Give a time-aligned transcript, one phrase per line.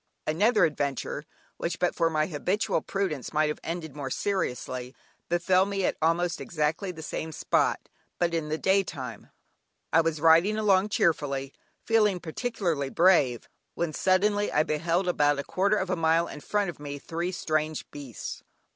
[0.25, 1.25] Another adventure
[1.57, 4.95] (which but for my habitual prudence might have ended more seriously)
[5.29, 9.29] befell me at almost exactly the same spot, but in the day time.
[9.93, 11.53] I was riding along cheerfully,
[11.83, 16.71] feeling particularly brave, when suddenly I beheld about a quarter of a mile in front
[16.71, 18.41] of me three strange beasts.